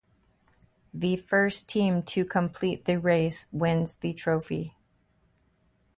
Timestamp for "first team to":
1.15-2.25